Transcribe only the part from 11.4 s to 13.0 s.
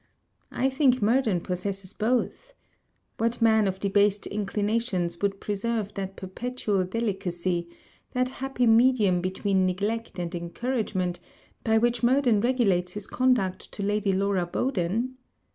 by which Murden regulates